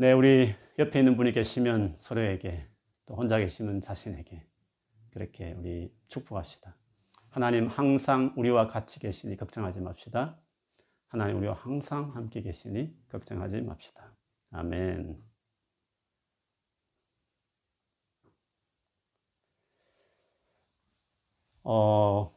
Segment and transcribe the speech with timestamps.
[0.00, 2.68] 네, 우리 옆에 있는 분이 계시면 서로에게
[3.04, 4.46] 또 혼자 계시면 자신에게
[5.10, 6.76] 그렇게 우리 축복합시다.
[7.30, 10.40] 하나님 항상 우리와 같이 계시니 걱정하지 맙시다.
[11.08, 14.16] 하나님 우리와 항상 함께 계시니 걱정하지 맙시다.
[14.52, 15.20] 아멘.
[21.64, 22.32] 어,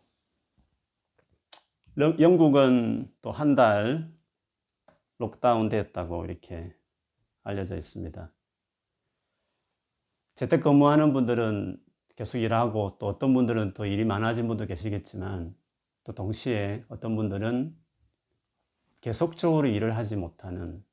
[2.19, 4.11] 영국은 또 한 달
[5.19, 6.75] 록다운 됐다고 이렇게
[7.43, 8.31] 알려져 있습니다.
[10.35, 11.77] 재택근무하는 분들은
[12.15, 15.55] 계속 일하고 또 어떤 분들은 더 일이 많아진 분도 계시겠지만
[16.03, 17.75] 또 동시에 어떤 분들은
[19.01, 20.83] 계속적으로 일을 하지 못하는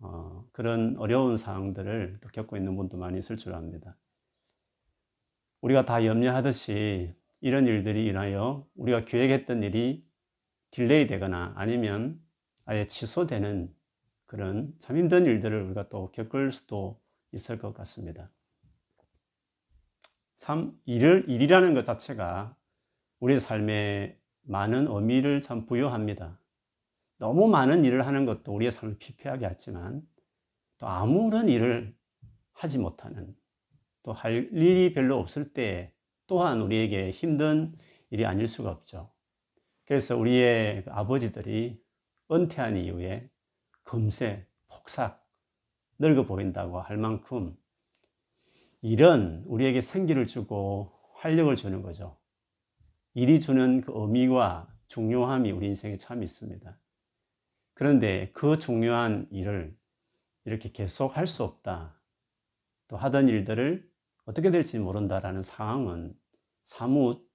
[0.00, 3.96] 어, 그런 어려운 상황들을 또 겪고 있는 분도 많이 있을 줄 압니다.
[5.60, 10.06] 우리가 다 염려하듯이 이런 일들이 인하여 우리가 계획했던 일이
[10.70, 12.20] delay 되거나 아니면
[12.64, 13.74] 아예 취소되는
[14.30, 17.00] 그런 참 힘든 일들을 우리가 또 겪을 수도
[17.32, 18.30] 있을 것 같습니다.
[20.36, 22.56] 참 일을 일이라는 것 자체가
[23.18, 26.38] 우리 삶에 많은 의미를 참 부여합니다.
[27.18, 30.02] 너무 많은 일을 하는 것도 우리의 삶을 피폐하게 하지만
[30.78, 31.92] 또 아무런 일을
[32.52, 33.34] 하지 못하는
[34.04, 35.92] 또 할 일이 별로 없을 때
[36.28, 37.74] 또한 우리에게 힘든
[38.10, 39.10] 일이 아닐 수가 없죠.
[39.86, 41.82] 그래서 우리의 그 아버지들이
[42.30, 43.29] 은퇴한 이후에
[43.90, 45.20] 금세 폭삭
[45.98, 47.58] 늙어 보인다고 할 만큼
[48.82, 52.16] 일은 우리에게 생기를 주고 활력을 주는 거죠.
[53.14, 56.78] 일이 주는 그 의미와 중요함이 우리 인생에 참 있습니다.
[57.74, 59.76] 그런데 그 중요한 일을
[60.44, 62.00] 이렇게 계속 할 수 없다.
[62.86, 63.90] 또 하던 일들을
[64.24, 66.16] 어떻게 될지 모른다라는 상황은
[66.62, 67.28] 사뭇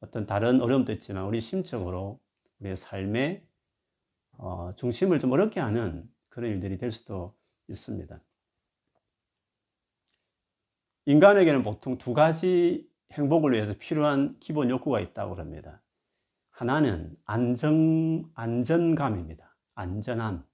[0.00, 2.20] 어떤 다른 어려움도 있지만 우리 심적으로
[2.60, 3.46] 우리의 삶의
[4.38, 7.36] 어, 중심을 좀 어렵게 하는 그런 일들이 될 수도
[7.68, 8.20] 있습니다.
[11.06, 15.82] 인간에게는 보통 두 가지 행복을 위해서 필요한 기본 욕구가 있다고 합니다.
[16.50, 19.56] 하나는 안정, 안전감입니다.
[19.74, 20.46] 안전함.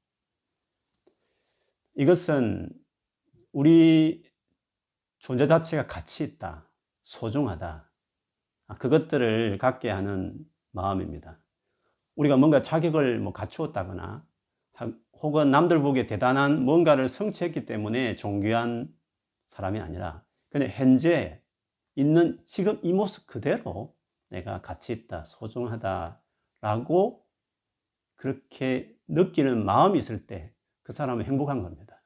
[1.97, 2.71] 이것은
[3.53, 4.25] 우리
[5.19, 6.67] 존재 자체가 가치 있다,
[7.03, 7.91] 소중하다.
[8.69, 10.39] 아, 그것들을 갖게 하는
[10.71, 11.39] 마음입니다.
[12.19, 14.27] 우리가 뭔가 자격을 뭐 갖추었다거나
[15.15, 18.95] 혹은 남들 보기에 대단한 뭔가를 성취했기 때문에 존귀한
[19.49, 21.41] 사람이 아니라 그냥 현재
[21.97, 23.95] 있는 지금 이 모습 그대로
[24.29, 27.25] 내가 가치 있다, 소중하다라고
[28.17, 30.53] 그렇게 느끼는 마음이 있을 때
[30.89, 32.03] 그 사람은 행복한 겁니다.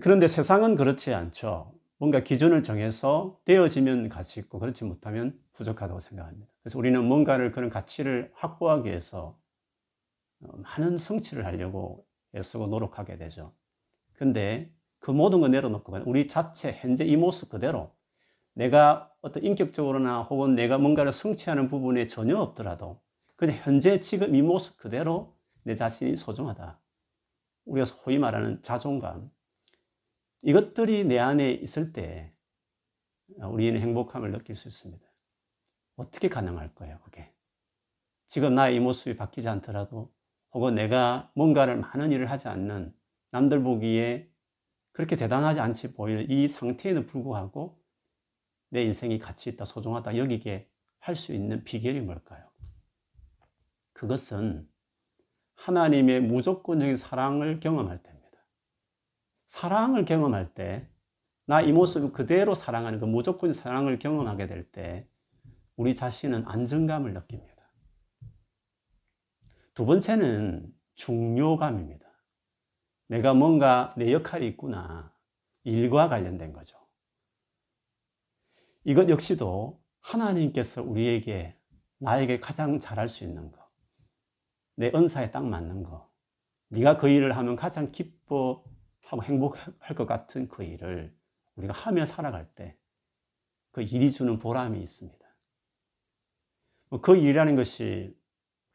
[0.00, 1.74] 그런데 세상은 그렇지 않죠.
[1.98, 6.52] 뭔가 기준을 정해서 되어지면 가치 있고 그렇지 못하면 부족하다고 생각합니다.
[6.62, 9.38] 그래서 우리는 뭔가를 그런 가치를 확보하기 위해서
[10.40, 13.54] 어, 많은 성취를 하려고 애쓰고 노력하게 되죠.
[14.12, 17.94] 근데 그 모든 걸 내려놓고 우리 자체 현재 이 모습 그대로
[18.54, 23.00] 내가 어떤 인격적으로나 혹은 내가 뭔가를 성취하는 부분에 전혀 없더라도
[23.36, 26.80] 그냥 현재 지금 이 모습 그대로 내 자신이 소중하다.
[27.64, 29.30] 우리가 소위 말하는 자존감.
[30.42, 32.32] 이것들이 내 안에 있을 때
[33.38, 35.04] 우리는 행복함을 느낄 수 있습니다.
[35.96, 37.32] 어떻게 가능할 거예요, 그게?
[38.26, 40.12] 지금 나의 이 모습이 바뀌지 않더라도
[40.52, 42.94] 혹은 내가 뭔가를 많은 일을 하지 않는
[43.30, 44.30] 남들 보기에
[44.92, 47.80] 그렇게 대단하지 않지 보이는 이 상태에도 불구하고
[48.70, 50.68] 내 인생이 가치 있다, 소중하다 여기게
[51.00, 52.48] 할 수 있는 비결이 뭘까요?
[53.92, 54.68] 그것은
[55.56, 58.38] 하나님의 무조건적인 사랑을 경험할 때입니다.
[59.46, 60.88] 사랑을 경험할 때,
[61.46, 65.08] 나 이 모습을 그대로 사랑하는 그 무조건 사랑을 경험하게 될 때,
[65.76, 67.54] 우리 자신은 안정감을 느낍니다.
[69.74, 72.06] 두 번째는 중요감입니다.
[73.08, 75.12] 내가 뭔가 내 역할이 있구나.
[75.64, 76.78] 일과 관련된 거죠.
[78.84, 81.58] 이것 역시도 하나님께서 우리에게,
[81.98, 83.66] 나에게 가장 잘할 수 있는 거.
[84.76, 86.10] 내 은사에 딱 맞는 거.
[86.68, 91.16] 네가 그 일을 하면 가장 기뻐하고 행복할 것 같은 그 일을
[91.56, 92.76] 우리가 하며 살아갈 때
[93.74, 95.23] 그 일이 주는 보람이 있습니다.
[96.94, 98.16] 뭐그 일이라는 것이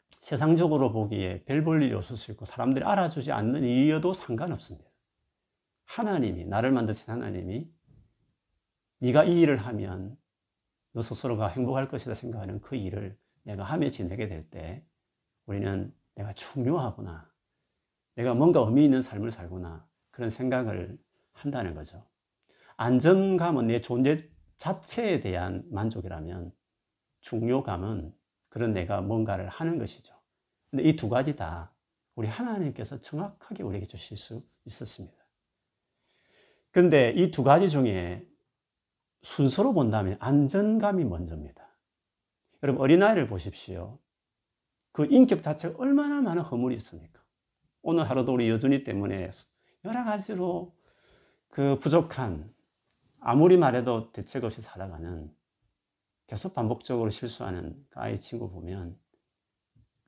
[0.09, 4.89] 세상적으로 보기에 별 볼 일이 없을 수 있고 사람들이 알아주지 않는 일이어도 상관없습니다.
[5.85, 7.71] 하나님이 나를 만드신 하나님이
[8.99, 10.17] 네가 이 일을 하면
[10.91, 14.85] 너 스스로가 행복할 것이다 생각하는 그 일을 내가 하며 지내게 될 때
[15.45, 17.31] 우리는 내가 중요하구나.
[18.15, 19.87] 내가 뭔가 의미 있는 삶을 살구나.
[20.11, 20.97] 그런 생각을
[21.31, 22.05] 한다는 거죠.
[22.75, 26.51] 안정감은 내 존재 자체에 대한 만족이라면
[27.21, 28.13] 중요감은
[28.49, 30.15] 그런 내가 뭔가를 하는 것이죠.
[30.69, 31.71] 근데 이 두 가지 다
[32.15, 35.17] 우리 하나님께서 정확하게 우리에게 주실 수 있었습니다.
[36.71, 38.25] 그런데 이 두 가지 중에
[39.21, 41.67] 순서로 본다면 안전감이 먼저입니다.
[42.63, 43.99] 여러분 어린아이를 보십시오.
[44.91, 47.21] 그 인격 자체가 얼마나 많은 허물이 있습니까?
[47.81, 49.31] 오늘 하루도 우리 여준이 때문에
[49.85, 50.75] 여러 가지로
[51.49, 52.53] 그 부족한
[53.19, 55.33] 아무리 말해도 대책 없이 살아가는
[56.29, 58.95] 계속 반복적으로 실수하는 그 아이 친구 보면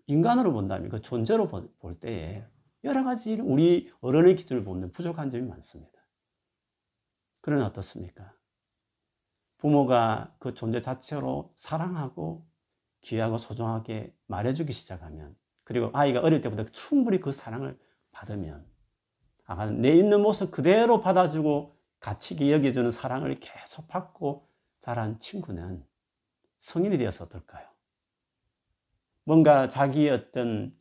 [0.05, 2.45] 인간으로 본다면 그 존재로 볼 때에
[2.83, 5.99] 여러 가지 우리 어른의 기준을 보면 부족한 점이 많습니다.
[7.41, 8.35] 그러나 어떻습니까?
[9.57, 12.45] 부모가 그 존재 자체로 사랑하고
[13.01, 17.79] 귀하고 소중하게 말해주기 시작하면 그리고 아이가 어릴 때부터 충분히 그 사랑을
[18.11, 18.63] 받으면
[19.45, 24.47] 아, 내 있는 모습 그대로 받아주고 가치 있게 여겨주는 사랑을 계속 받고
[24.79, 25.83] 자란 친구는
[26.61, 27.67] 성인이 되어서 어떨까요?
[29.23, 30.77] 뭔가 자기의 어떤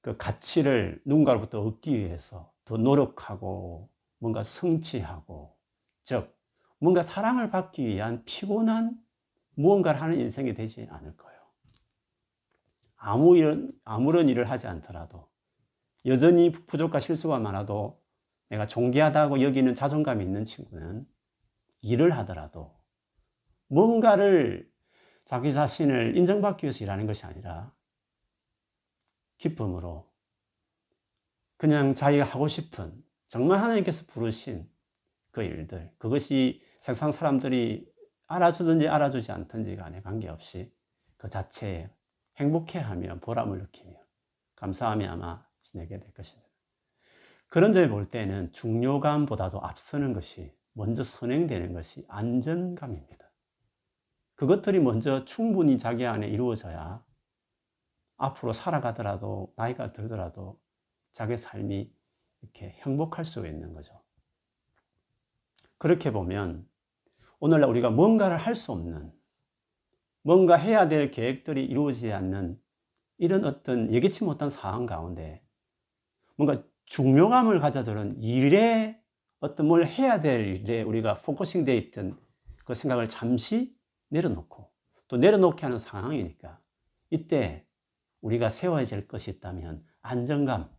[0.00, 5.56] 그 가치를 누군가로부터 얻기 위해서 더 노력하고 뭔가 성취하고
[6.04, 6.32] 즉
[6.78, 8.96] 뭔가 사랑을 받기 위한 피곤한
[9.56, 11.40] 무언가를 하는 인생이 되지 않을 거예요.
[12.94, 15.28] 아무 일, 아무런 일을 하지 않더라도
[16.04, 18.00] 여전히 부족과 실수가 많아도
[18.48, 21.04] 내가 존귀하다고 여기는 자존감이 있는 친구는
[21.80, 22.76] 일을 하더라도
[23.66, 24.70] 뭔가를
[25.26, 27.72] 자기 자신을 인정받기 위해서 일하는 것이 아니라
[29.38, 30.08] 기쁨으로
[31.56, 34.68] 그냥 자기가 하고 싶은 정말 하나님께서 부르신
[35.32, 37.92] 그 일들 그것이 세상 사람들이
[38.28, 40.72] 알아주든지 알아주지 않든지 간에 관계없이
[41.16, 41.90] 그 자체에
[42.36, 43.98] 행복해하며 보람을 느끼며
[44.54, 46.48] 감사함이 아마 지내게 될 것입니다.
[47.48, 53.25] 그런 점에 볼 때는 중요감보다도 앞서는 것이 먼저 선행되는 것이 안전감입니다.
[54.36, 57.02] 그것들이 먼저 충분히 자기 안에 이루어져야
[58.18, 60.60] 앞으로 살아가더라도 나이가 들더라도
[61.12, 61.90] 자기 삶이
[62.42, 64.00] 이렇게 행복할 수 있는 거죠.
[65.78, 66.66] 그렇게 보면
[67.38, 69.12] 오늘날 우리가 뭔가를 할 수 없는
[70.22, 72.60] 뭔가 해야 될 계획들이 이루어지지 않는
[73.18, 75.42] 이런 어떤 예기치 못한 상황 가운데
[76.36, 79.00] 뭔가 중요감을 가져주는 일에
[79.40, 82.18] 어떤 뭘 해야 될 일에 우리가 focusing 되어 있던
[82.64, 83.75] 그 생각을 잠시
[84.08, 84.70] 내려놓고
[85.08, 86.60] 또 내려놓게 하는 상황이니까
[87.10, 87.66] 이때
[88.20, 90.70] 우리가 세워야 될 것이 있다면 안정감,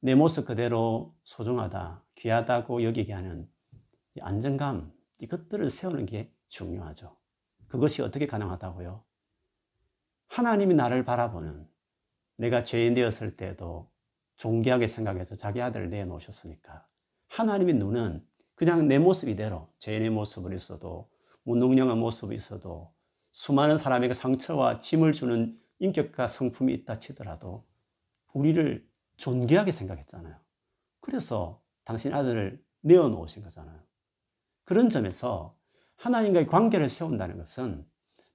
[0.00, 3.48] 내 모습 그대로 소중하다, 귀하다고 여기게 하는
[4.20, 7.16] 안정감, 이것들을 세우는 게 중요하죠.
[7.68, 9.04] 그것이 어떻게 가능하다고요?
[10.26, 11.68] 하나님이 나를 바라보는
[12.36, 13.90] 내가 죄인 되었을 때도
[14.36, 16.86] 존귀하게 생각해서 자기 아들을 내놓으셨으니까
[17.28, 21.11] 하나님의 눈은 그냥 내 모습 이대로 죄인의 모습을 있어도
[21.44, 22.92] 무능력한 모습이 있어도
[23.32, 27.66] 수많은 사람에게 상처와 짐을 주는 인격과 성품이 있다 치더라도
[28.32, 28.86] 우리를
[29.16, 30.36] 존귀하게 생각했잖아요.
[31.00, 33.80] 그래서 당신 아들을 내어놓으신 거잖아요.
[34.64, 35.56] 그런 점에서
[35.96, 37.86] 하나님과의 관계를 세운다는 것은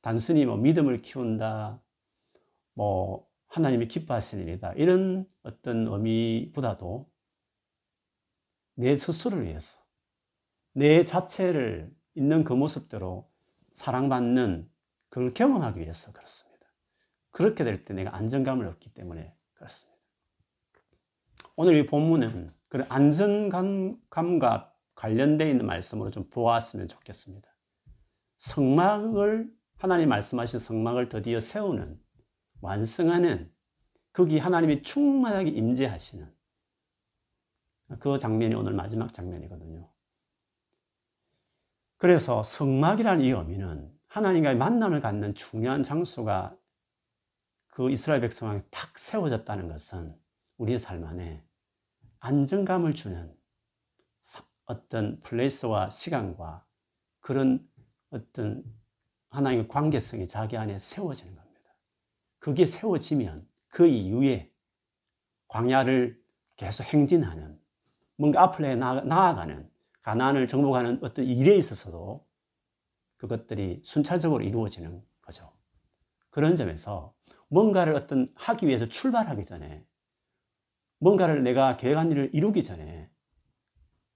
[0.02, 1.82] 단순히 뭐 믿음을 키운다,
[2.74, 4.74] 뭐 하나님이 기뻐하시는 일이다.
[4.74, 7.10] 이런 어떤 의미보다도
[8.76, 9.80] 내 스스로를 위해서,
[10.74, 13.30] 내 자체를 있는 그 모습대로
[13.74, 14.70] 사랑받는
[15.10, 16.68] 그걸 경험하기 위해서 그렇습니다.
[17.32, 19.98] 그렇게 될 때 내가 안정감을 얻기 때문에 그렇습니다.
[21.56, 27.48] 오늘 이 본문은 그 안정감과 관련되어 있는 말씀으로 좀 보았으면 좋겠습니다.
[28.38, 32.00] 성막을 하나님 말씀하신 성막을 드디어 세우는
[32.62, 33.52] 완성하는
[34.12, 36.36] 거기 하나님이 충만하게 임재하시는
[38.00, 39.88] 그 장면이 오늘 마지막 장면이거든요.
[41.98, 46.56] 그래서 성막이라는 이 의미는 하나님과의 만남을 갖는 중요한 장소가
[47.68, 50.16] 그 이스라엘 백성에게 딱 세워졌다는 것은
[50.58, 51.44] 우리의 삶 안에
[52.20, 53.36] 안정감을 주는
[54.66, 56.66] 어떤 플레이스와 시간과
[57.20, 57.68] 그런
[58.10, 58.64] 어떤
[59.30, 61.72] 하나님의 관계성이 자기 안에 세워지는 겁니다.
[62.40, 64.52] 그게 세워지면 그 이후에
[65.48, 66.22] 광야를
[66.56, 67.60] 계속 행진하는
[68.18, 69.70] 뭔가 앞으로 나아가는
[70.08, 72.26] 가난을 정복하는 어떤 일에 있어서도
[73.18, 75.52] 그것들이 순차적으로 이루어지는 거죠.
[76.30, 77.14] 그런 점에서
[77.50, 79.86] 뭔가를 어떤 하기 위해서 출발하기 전에
[81.00, 83.12] 뭔가를 내가 계획한 일을 이루기 전에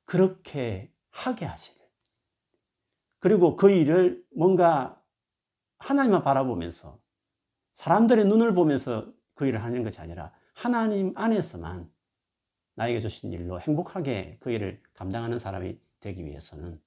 [0.06, 1.86] 그렇게 하게 하시는
[3.20, 4.98] 그리고 그 일을 뭔가
[5.80, 7.02] 하나님만 바라보면서
[7.74, 11.92] 사람들의 눈을 보면서 그 일을 하는 것이 아니라 하나님 안에서만
[12.76, 16.82] 나에게 주신 일로 행복하게 그 일을 감당하는 사람이 되기 위해서는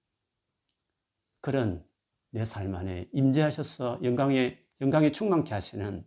[1.41, 1.87] 그런
[2.31, 6.05] 내 삶 안에 임재하셔서 영광에 영광에 충만케 하시는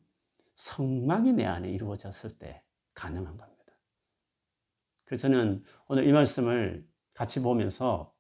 [0.55, 3.73] 성막이 내 안에 이루어졌을 때 가능한 겁니다.
[5.05, 8.13] 그래서 저는 오늘 이 말씀을 같이 보면서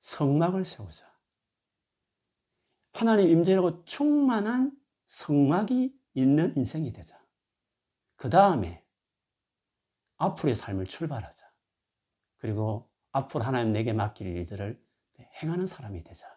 [0.00, 1.08] 성막을 세우자.
[2.92, 4.72] 하나님 임재라고 충만한
[5.06, 7.20] 성막이 있는 인생이 되자.
[8.16, 8.84] 그 다음에
[10.18, 11.48] 앞으로의 삶을 출발하자.
[12.36, 14.80] 그리고 앞으로 하나님 내게 맡길 일들을
[15.42, 16.28] 행하는 사람이 되자.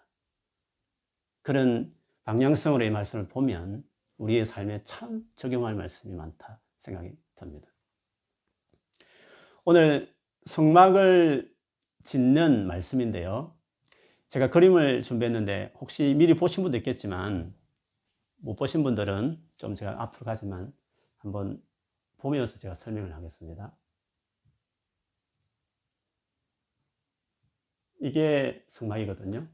[1.42, 3.84] 그런 방향성으로 이 말씀을 보면
[4.18, 7.68] 우리의 삶에 참 적용할 말씀이 많다 생각이 듭니다.
[9.66, 10.14] 오늘
[10.46, 11.54] 성막을
[12.04, 13.56] 짓는 말씀인데요.
[14.28, 17.54] 제가 그림을 준비했는데 혹시 미리 보신 분도 있겠지만
[18.38, 20.74] 못 보신 분들은 좀 제가 앞으로 가지만
[21.18, 21.62] 한번
[22.22, 23.76] 보면서 제가 설명을 하겠습니다.
[28.00, 29.48] 이게 성막이거든요.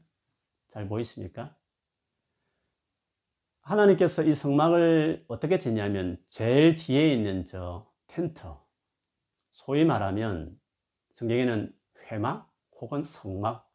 [0.68, 1.56] 잘 보이십니까?
[3.62, 8.42] 하나님께서 이 성막을 어떻게 짓냐면 제일 뒤에 있는 저 텐트,
[9.50, 10.58] 소위 말하면
[11.12, 13.70] 성경에는 회막 혹은 성막,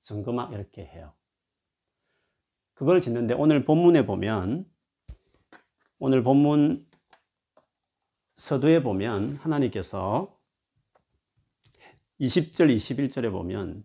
[0.00, 1.14] 정거막 이렇게 해요.
[2.74, 4.70] 그걸 짓는데 오늘 본문에 보면
[5.98, 6.87] 오늘 본문
[8.38, 10.32] 서두에 보면 하나님께서
[12.20, 13.84] 20절, 21절에 보면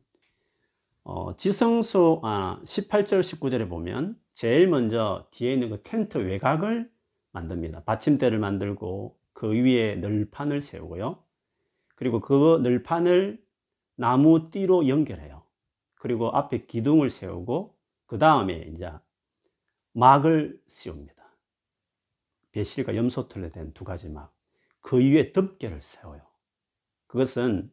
[1.04, 6.90] 어, 지성소 아, 18절, 19절에 보면 제일 먼저 뒤에 있는 그 텐트 외곽을
[7.32, 7.84] 만듭니다.
[7.84, 11.24] 받침대를 만들고 그 위에 널판을 세우고요.
[11.96, 13.44] 그리고 그 널판을
[13.96, 15.42] 나무 띠로 연결해요.
[15.96, 18.92] 그리고 앞에 기둥을 세우고 그 다음에 이제
[19.94, 21.24] 막을 씌웁니다.
[22.52, 24.33] 배실과 염소털로 된두 가지 막.
[24.84, 26.22] 그 위에 덮개를 세워요.
[27.08, 27.72] 그것은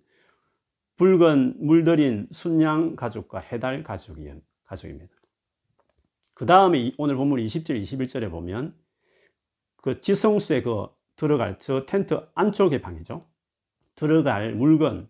[0.96, 5.14] 붉은 물들인 순양 가죽과 해달 가죽입니다.
[6.34, 8.74] 그 다음에 오늘 본문 20절, 21절에 보면
[9.76, 13.26] 그 지성수에 그 들어갈 저 텐트 안쪽의 방이죠.
[13.94, 15.08] 들어갈 물건을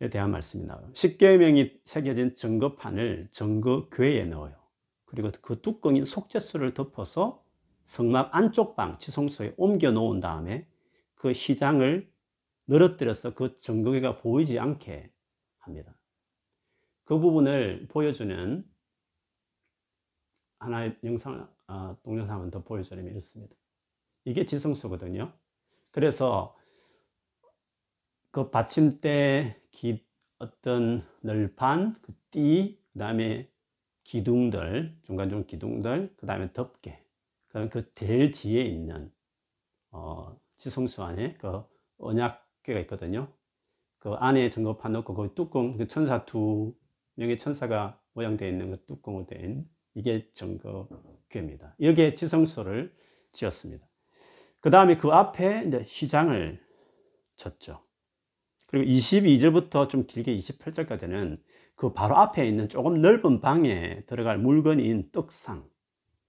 [0.00, 0.90] 에 대한 말씀이 나와요.
[0.92, 4.54] 십계명이 새겨진 증거판을 증거궤에 넣어요.
[5.06, 7.45] 그리고 그 뚜껑인 속죄수를 덮어서
[7.86, 10.68] 성막 안쪽 방 지성소에 옮겨 놓은 다음에
[11.14, 12.12] 그 희장을
[12.66, 15.12] 늘어뜨려서 그 정거기가 보이지 않게
[15.58, 15.96] 합니다.
[17.04, 18.64] 그 부분을 보여주는
[20.58, 23.54] 하나의 영상, 아, 동영상을 더 보여주려면 이렇습니다.
[24.24, 25.32] 이게 지성소거든요.
[25.92, 26.56] 그래서
[28.32, 30.04] 그 받침대 기,
[30.38, 33.48] 어떤 널판, 그 띠, 그 다음에
[34.02, 37.05] 기둥들, 중간중간 기둥들, 그 다음에 덮개.
[37.56, 39.10] 그다음 그대일 뒤에 있는,
[39.90, 41.62] 어, 지성소 안에 그
[41.96, 43.32] 언약 꾀가 있거든요.
[43.98, 46.74] 그 안에 증거판 넣고 그 뚜껑, 그 천사 두
[47.14, 51.76] 명의 천사가 모양되어 있는 그 뚜껑으로 된 이게 증거궤입니다.
[51.80, 52.94] 여기에 지성소를
[53.32, 53.86] 지었습니다.
[54.60, 56.62] 그 다음에 그 앞에 이제 휘장을
[57.36, 57.82] 쳤죠.
[58.66, 61.40] 그리고 22절부터 좀 길게 28절까지는
[61.74, 65.66] 그 바로 앞에 있는 조금 넓은 방에 들어갈 물건인 떡상,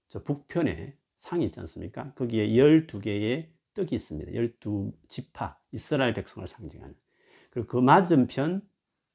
[0.08, 2.12] 저 북편에 상이 있지 않습니까?
[2.14, 4.32] 거기에 12개의 떡이 있습니다.
[4.32, 6.94] 12지파, 이스라엘 백성을 상징하는.
[7.50, 8.62] 그리고 그 맞은편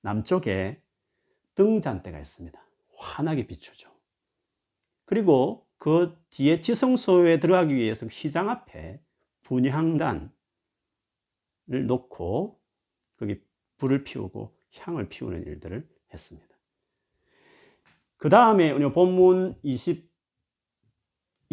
[0.01, 0.81] 남쪽에
[1.55, 2.61] 등잔대가 있습니다.
[2.97, 3.89] 환하게 비추죠.
[5.05, 9.01] 그리고 그 뒤에 지성소에 들어가기 위해서 휘장 앞에
[9.43, 10.29] 분향단을
[11.67, 12.59] 놓고
[13.17, 13.41] 거기
[13.77, 16.53] 불을 피우고 향을 피우는 일들을 했습니다.
[18.17, 20.09] 그 다음에 본문 20,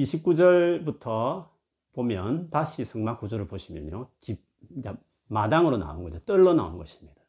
[0.02, 1.49] 29절부터
[1.92, 4.09] 보면 다시 성막 구조를 보시면요.
[4.21, 4.42] 집,
[5.26, 6.19] 마당으로 나온 거죠.
[6.25, 7.21] 뜰로 나온 것입니다.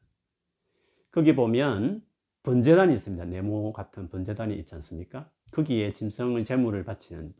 [1.11, 2.03] 거기 보면
[2.43, 3.25] 번제단이 있습니다.
[3.25, 5.29] 네모 같은 번제단이 있지 않습니까?
[5.51, 7.33] 거기에 짐승의 제물을 바치는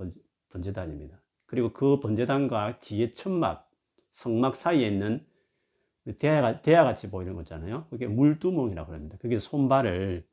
[0.51, 3.69] 번제, 단입니다 그리고 그 번제단과 뒤에 천막,
[4.11, 5.25] 성막 사이에 있는
[6.19, 7.87] 대야, 대야같이 보이는 거잖아요.
[7.89, 9.17] 그게 물두멍이라고 합니다.
[9.19, 10.27] 그게 손발을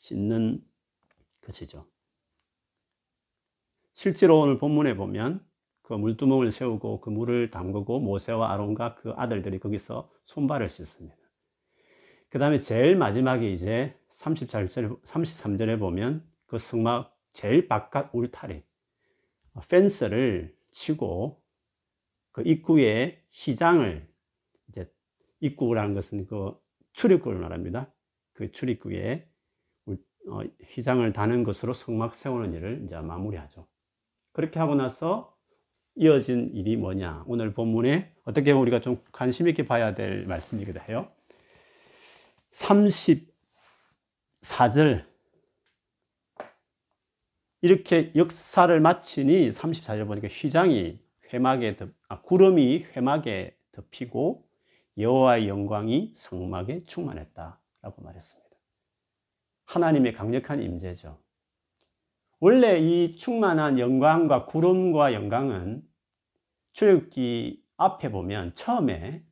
[0.00, 0.64] 씻는
[1.42, 1.86] 것이죠.
[4.02, 5.44] 실제로 오늘 본문에 보면
[5.82, 11.18] 그 물두멍을 세우고 그 물을 담그고 모세와 아론과 그 아들들이 거기서 손발을 씻습니다.
[12.30, 18.62] 그 다음에 제일 마지막에 이제 34절, 33절에 보면 그 성막 제일 바깥 울타리,
[19.68, 21.42] 펜스를 치고
[22.32, 24.08] 그 입구에 시장을
[24.70, 24.90] 이제
[25.40, 26.58] 입구라는 것은 그
[26.94, 27.92] 출입구를 말합니다.
[28.32, 29.28] 그 출입구에
[30.30, 33.68] 어, 휘장을 다는 것으로 성막 세우는 일을 이제 마무리하죠.
[34.40, 35.36] 그렇게 하고 나서
[35.96, 37.24] 이어진 일이 뭐냐?
[37.26, 41.12] 오늘 본문에 어떻게 우리가 좀 관심 있게 봐야 될 말씀이기도 해요.
[42.52, 45.04] 34절
[47.60, 50.98] 이렇게 역사를 마치니 34절 보니까 휘장이
[51.34, 54.48] 회막에 덮, 아, 구름이 회막에 덮이고
[54.96, 58.56] 여호와의 영광이 성막에 충만했다라고 말했습니다.
[59.66, 61.18] 하나님의 강력한 임재죠.
[62.40, 65.82] 원래 이 충만한 영광과 구름과 영광은
[66.72, 69.24] 출애굽기 앞에 보면 처음에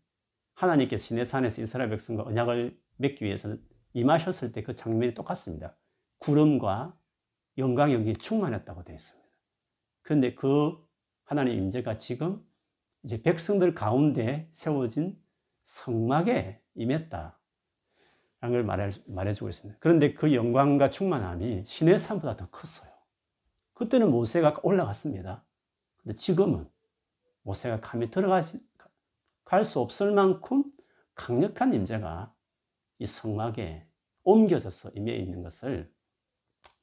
[0.55, 3.57] 하나님께 시내산에서 이스라엘 백성과 언약을 맺기 위해서
[3.95, 5.77] 임하셨을 때 그 장면이 똑같습니다.
[6.19, 6.97] 구름과
[7.57, 9.29] 영광이 여기 충만했다고 되어 있습니다.
[10.03, 10.77] 그런데 그
[11.25, 12.45] 하나님 임재가 지금
[13.05, 15.17] 이제 백성들 가운데 세워진
[15.65, 17.39] 성막에 임했다.
[18.41, 19.79] 라는 걸 말해, 말해주고 있습니다.
[19.81, 22.88] 그런데 그 영광과 충만함이 신의 산보다 더 컸어요.
[23.79, 25.45] 그때는 모세가 올라갔습니다.
[26.03, 26.69] 근데 지금은
[27.43, 28.43] 모세가 감히 들어갈
[29.65, 30.65] 수 없을 만큼
[31.15, 32.35] 강력한 임재가
[32.99, 33.87] 이 성막에
[34.25, 35.93] 옮겨져서 임해 있는 것을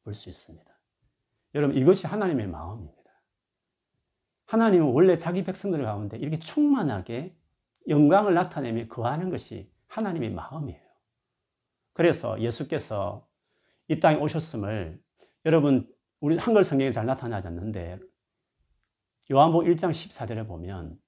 [0.04, 0.74] 볼 수 있습니다.
[1.54, 3.12] 여러분, 이것이 하나님의 마음입니다.
[4.46, 7.36] 하나님은 원래 자기 백성들 가운데 이렇게 충만하게
[7.88, 10.82] 영광을 나타내며 거하는 것이 하나님의 마음이에요.
[11.94, 13.28] 그래서 예수께서
[13.88, 15.02] 이 땅에 오셨음을
[15.46, 15.94] 여러분
[16.25, 18.00] 우리 한글 성경에 잘 나타나지 않는데
[19.29, 21.00] 요한복음 1장 14절에 보면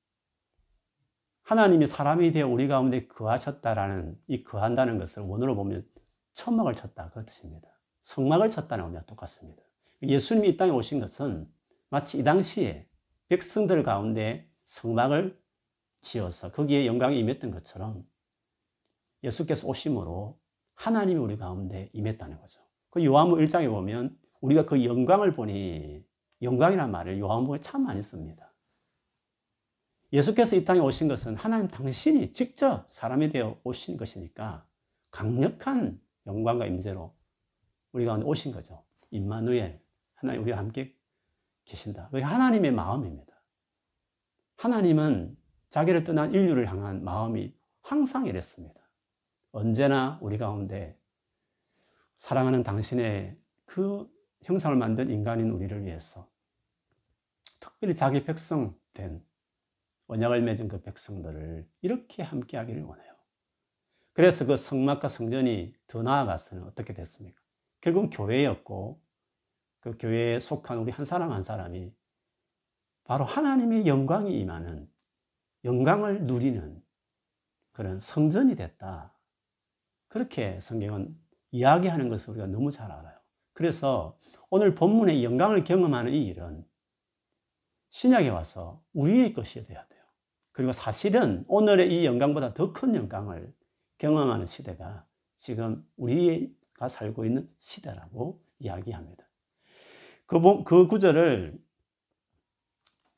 [1.41, 5.87] 하나님이 사람이 되어 우리 가운데 거하셨다라는 이 거한다는 것을 원어로 보면
[6.33, 7.67] 천막을 쳤다 그 뜻입니다.
[8.01, 9.63] 성막을 쳤다는 의미와 똑같습니다.
[10.03, 11.51] 예수님이 이 땅에 오신 것은
[11.89, 12.87] 마치 이 당시에
[13.29, 15.41] 백성들 가운데 성막을
[16.01, 18.05] 지어서 거기에 영광이 임했던 것처럼
[19.23, 20.39] 예수께서 오심으로
[20.75, 22.61] 하나님이 우리 가운데 임했다는 거죠.
[22.91, 26.05] 그 요한복음 1장에 보면 우리가 그 영광을 보니
[26.41, 28.53] 영광이라는 말을 요한복음에 참 많이 씁니다.
[30.13, 34.65] 예수께서 이 땅에 오신 것은 하나님 당신이 직접 사람이 되어 오신 것이니까
[35.11, 37.13] 강력한 영광과 임재로
[37.91, 38.83] 우리 가운데 오신 거죠.
[39.11, 39.81] 임마누엘
[40.15, 40.95] 하나님 우리와 함께
[41.65, 42.09] 계신다.
[42.09, 43.35] 그게 하나님의 마음입니다.
[44.57, 45.37] 하나님은
[45.69, 48.79] 자기를 떠난 인류를 향한 마음이 항상 이랬습니다.
[49.51, 50.97] 언제나 우리 가운데
[52.17, 54.09] 사랑하는 당신의 그
[54.47, 56.25] 형상을 만든 인간인 우리를 위해서
[57.59, 59.21] 특별히 자기 백성 된
[60.07, 63.13] 언약을 맺은 그 백성들을 이렇게 함께 하기를 원해요.
[64.13, 67.41] 그래서 그 성막과 성전이 더 나아가서는 어떻게 됐습니까?
[67.81, 69.01] 결국 교회였고
[69.81, 71.93] 그 교회에 속한 우리 한 사람 한 사람이
[73.03, 74.89] 바로 하나님의 영광이 임하는
[75.65, 76.81] 영광을 누리는
[77.73, 79.13] 그런 성전이 됐다.
[80.07, 81.19] 그렇게 성경은
[81.51, 83.17] 이야기하는 것을 우리가 너무 잘 알아요.
[83.57, 84.15] 그래서
[84.49, 86.65] 오늘 본문의 영광을 경험하는 이 일은
[87.89, 90.01] 신약에 와서 우리의 것이 되어야 돼요.
[90.51, 93.53] 그리고 사실은 오늘의 이 영광보다 더 큰 영광을
[93.97, 95.05] 경험하는 시대가
[95.35, 99.27] 지금 우리가 살고 있는 시대라고 이야기합니다.
[100.25, 101.57] 그, 그 구절을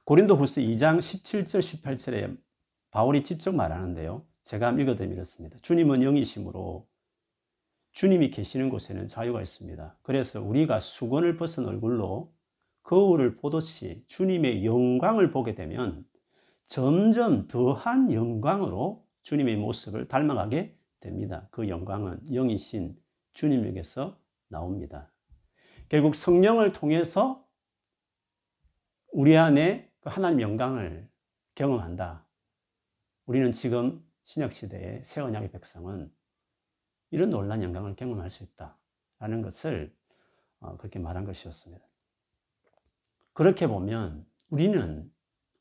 [0.06, 2.38] 고린도 후서 2장 17절, 18절에
[2.92, 4.26] 바울이 직접 말하는데요.
[4.44, 5.58] 제가 읽어드리면 이렇습니다.
[5.62, 6.88] 주님은 영이심으로
[8.00, 9.98] 주님이 계시는 곳에는 자유가 있습니다.
[10.04, 12.34] 그래서 우리가 수건을 벗은 얼굴로
[12.84, 16.06] 거울을 보듯이 주님의 영광을 보게 되면
[16.66, 21.50] 점점 더한 영광으로 주님의 모습을 닮아가게 됩니다.
[21.52, 22.96] 그 영광은 영이신
[23.34, 25.12] 주님에게서 나옵니다.
[25.90, 27.46] 결국 성령을 통해서
[29.12, 31.06] 우리 안에 그 하나님 영광을
[31.54, 32.26] 경험한다.
[33.26, 36.10] 우리는 지금 신약 시대의 새 언약의 백성은
[37.12, 39.96] 이런 놀란 영광을 경험할 수 있다라는 것을
[40.60, 41.84] 어, 그렇게 말한 것이었습니다.
[43.34, 45.12] 그렇게 보면 우리는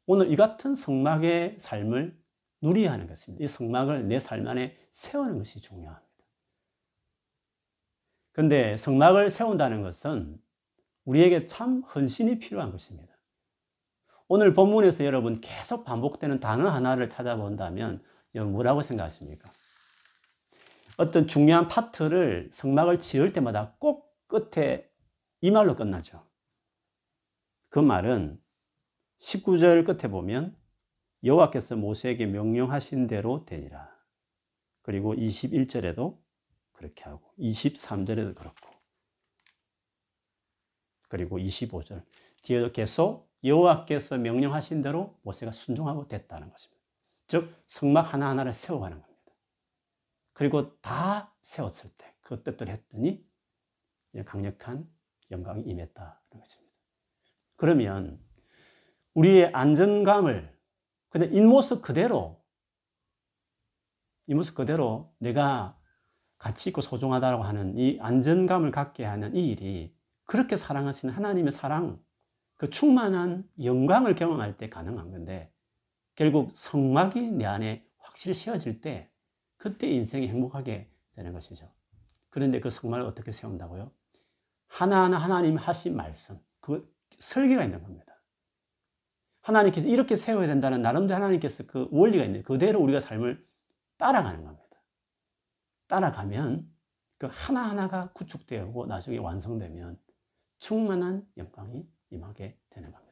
[0.06, 2.18] 오늘 이 같은 성막의 삶을
[2.61, 3.44] 누려야 하는 것입니다.
[3.44, 6.08] 이 성막을 내 삶 안에 세우는 것이 중요합니다.
[8.32, 10.40] 그런데 성막을 세운다는 것은
[11.04, 13.16] 우리에게 참 헌신이 필요한 것입니다.
[14.28, 18.02] 오늘 본문에서 여러분 계속 반복되는 단어 하나를 찾아본다면
[18.34, 19.50] 뭐라고 생각하십니까?
[20.98, 24.90] 어떤 중요한 파트를 성막을 지을 때마다 꼭 끝에
[25.40, 26.26] 이 말로 끝나죠.
[27.68, 28.42] 그 말은
[29.20, 30.56] 19절 끝에 보면
[31.22, 33.88] 여호와께서 모세에게 명령하신 대로 되리라.
[34.82, 36.18] 그리고 21절에도
[36.72, 38.68] 그렇게 하고 23절에도 그렇고
[41.08, 42.04] 그리고 25절
[42.42, 46.82] 뒤에도 계속 여호와께서 명령하신 대로 모세가 순종하고 됐다는 것입니다.
[47.28, 49.07] 즉 성막 하나하나를 세워가는 겁니다.
[50.38, 53.27] 그리고 다 세웠을 때그 뜻대로 했더니
[54.24, 54.88] 강력한
[55.33, 56.77] 영광이 임했다는 것입니다.
[57.57, 58.20] 그러면
[59.14, 60.57] 우리의 안정감을
[61.09, 62.40] 그냥 이 모습 그대로
[64.29, 65.77] 이 모습 그대로 내가
[66.38, 69.92] 가치 있고 소중하다고 하는 이 안전감을 갖게 하는 이 일이
[70.24, 72.01] 그렇게 사랑하시는 하나님의 사랑,
[72.57, 75.53] 그 충만한 영광을 경험할 때 가능한 건데
[76.14, 79.11] 결국 성막이 내 안에 확실히 세워질 때
[79.58, 81.70] 그때 인생이 행복하게 되는 것이죠.
[82.30, 83.90] 그런데 그 성막을 어떻게 세운다고요?
[84.68, 88.20] 하나하나 하나님 하신 말씀, 그 설계가 있는 겁니다.
[89.40, 93.44] 하나님께서 이렇게 세워야 된다는 나름대로 하나님께서 그 원리가 있는 그대로 우리가 삶을
[93.96, 94.82] 따라가는 겁니다.
[95.86, 96.70] 따라가면
[97.16, 99.98] 그 하나하나가 구축되고 나중에 완성되면
[100.58, 103.07] 충만한 영광이 임하게 되는 겁니다.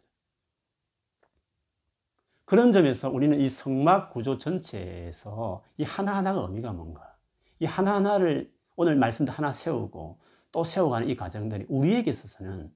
[2.46, 7.16] 그런 점에서 우리는 이 성막 구조 전체에서 이 하나하나가 의미가 뭔가,
[7.58, 10.20] 이 하나하나를 오늘 말씀도 하나 세우고
[10.52, 12.72] 또 세워가는 이 과정들이 우리에게 있어서는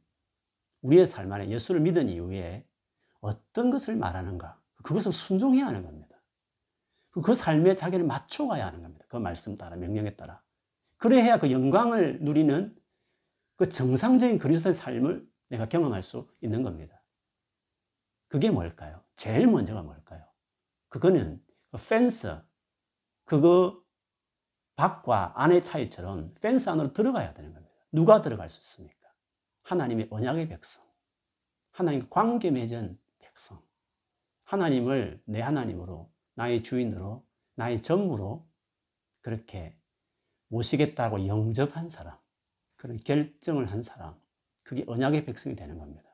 [0.83, 2.67] 우리의 삶 안에 예수를 믿은 이후에
[3.21, 6.21] 어떤 것을 말하는가, 그것을 순종해야 하는 겁니다.
[7.11, 9.05] 그 삶에 자기를 맞춰가야 하는 겁니다.
[9.09, 10.43] 그 말씀 따라, 명령에 따라.
[10.97, 12.77] 그래야 그 영광을 누리는
[13.57, 17.00] 그 정상적인 그리스도의 삶을 내가 경험할 수 있는 겁니다.
[18.31, 19.03] 그게 뭘까요?
[19.17, 20.25] 제일 먼저가 뭘까요?
[20.89, 22.41] 그거는 그 펜스,
[23.25, 23.85] 그거
[24.77, 27.75] 밖과 안의 차이처럼 펜스 안으로 들어가야 되는 겁니다.
[27.91, 29.09] 누가 들어갈 수 있습니까?
[29.65, 30.85] 하나님의 언약의 백성,
[31.73, 33.61] 하나님 관계 맺은 백성,
[34.45, 38.49] 하나님을 내 하나님으로 나의 주인으로, 나의 전무로
[39.23, 39.77] 그렇게
[40.49, 42.17] 모시겠다고 영접한 사람,
[42.77, 44.17] 그런 결정을 한 사람,
[44.63, 46.10] 그게 언약의 백성이 되는 겁니다.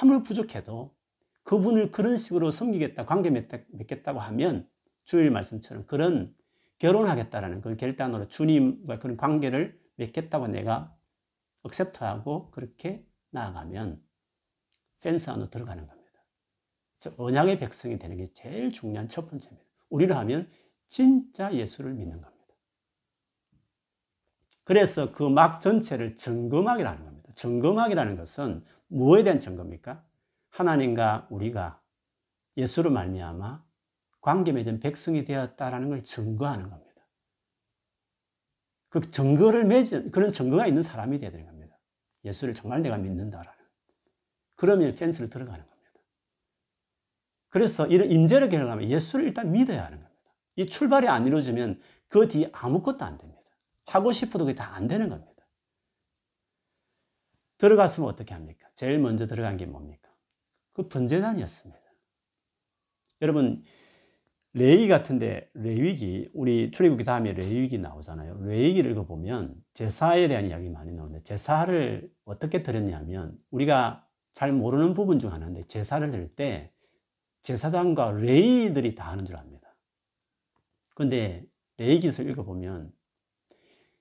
[0.00, 0.94] 아무리 부족해도
[1.44, 4.68] 그분을 그런 식으로 섬기겠다, 관계 맺겠다고 하면
[5.04, 6.34] 주일 말씀처럼 그런
[6.78, 10.94] 결혼하겠다라는 그 결단으로 주님과 그런 관계를 맺겠다고 내가
[11.62, 14.02] 억셉트하고 그렇게 나아가면
[15.00, 16.04] 펜스 안으로 들어가는 겁니다.
[17.18, 19.64] 언약의 백성이 되는 게 제일 중요한 첫 번째입니다.
[19.90, 20.50] 우리를 하면
[20.88, 22.34] 진짜 예수를 믿는 겁니다.
[24.64, 27.32] 그래서 그 막 전체를 점검하기라는 겁니다.
[27.34, 30.04] 점검하기라는 것은 무엇에 대한 점검입니까?
[30.50, 31.80] 하나님과 우리가
[32.56, 33.64] 예수로 말미암아
[34.20, 36.84] 관계 맺은 백성이 되었다라는 걸 증거하는 겁니다.
[38.88, 41.76] 그 증거를 맺은 그런 증거가 있는 사람이 되야 되는 겁니다.
[42.24, 43.52] 예수를 정말 내가 믿는다라는.
[44.54, 45.90] 그러면 펜스를 들어가는 겁니다.
[47.48, 50.22] 그래서 이런 임재를 경험하면 예수를 일단 믿어야 하는 겁니다.
[50.56, 53.42] 이 출발이 안 이루어지면 그 뒤에 아무것도 안 됩니다.
[53.86, 55.33] 하고 싶어도 그게 다 안 되는 겁니다.
[57.58, 58.68] 들어갔으면 어떻게 합니까?
[58.74, 60.10] 제일 먼저 들어간 게 뭡니까?
[60.72, 61.80] 그 번제단이었습니다.
[63.22, 63.62] 여러분,
[64.52, 68.44] 레위 같은데 레위기 우리 출애굽기 다음에 레위기 나오잖아요.
[68.44, 75.32] 레위기를 읽어보면 제사에 대한 이야기 많이 나오는데 제사를 어떻게 드렸냐면 우리가 잘 모르는 부분 중
[75.32, 76.72] 하나인데 제사를 드릴 때
[77.42, 79.74] 제사장과 레이들이 다 하는 줄 압니다.
[80.94, 81.44] 근데
[81.76, 82.92] 레이 기술 읽어보면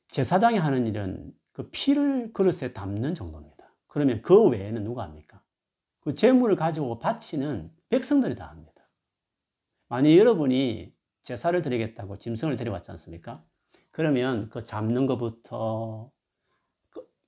[0.10, 3.74] 제사장이 하는 일은 그 피를 그릇에 담는 정도입니다.
[3.88, 5.42] 그러면 그 외에는 누가 합니까?
[6.02, 8.90] 그 재물을 가지고 바치는 백성들이 다 합니다.
[9.88, 13.46] 만약 여러분이 제사를 드리겠다고 짐승을 데려왔지 않습니까?
[13.92, 16.12] 그러면 그 잡는 것부터